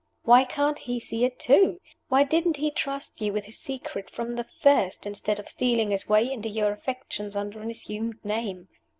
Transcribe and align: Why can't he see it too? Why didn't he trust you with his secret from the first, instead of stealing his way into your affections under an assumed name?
Why 0.23 0.45
can't 0.45 0.79
he 0.79 0.99
see 0.99 1.25
it 1.25 1.37
too? 1.37 1.79
Why 2.07 2.23
didn't 2.23 2.57
he 2.57 2.71
trust 2.71 3.21
you 3.21 3.31
with 3.31 3.45
his 3.45 3.59
secret 3.59 4.09
from 4.09 4.31
the 4.31 4.47
first, 4.59 5.05
instead 5.05 5.37
of 5.37 5.47
stealing 5.47 5.91
his 5.91 6.09
way 6.09 6.31
into 6.31 6.49
your 6.49 6.71
affections 6.71 7.35
under 7.35 7.61
an 7.61 7.69
assumed 7.69 8.17
name? 8.25 8.67